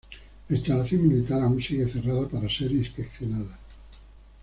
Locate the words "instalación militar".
0.57-1.43